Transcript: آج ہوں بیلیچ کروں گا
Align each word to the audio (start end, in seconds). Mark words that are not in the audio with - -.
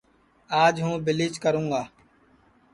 آج 0.63 0.75
ہوں 0.85 0.97
بیلیچ 1.05 1.35
کروں 1.43 1.67
گا 1.71 1.81